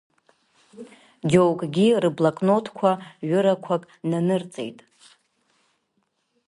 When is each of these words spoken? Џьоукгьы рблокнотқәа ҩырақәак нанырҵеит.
Џьоукгьы 1.29 1.87
рблокнотқәа 2.03 2.91
ҩырақәак 3.29 3.83
нанырҵеит. 4.09 4.79